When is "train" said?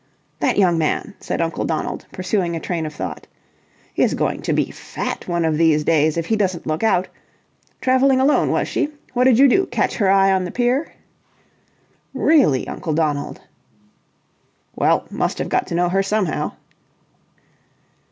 2.59-2.87